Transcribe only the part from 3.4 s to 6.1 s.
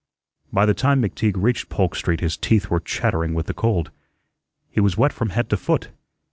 the cold. He was wet from head to foot.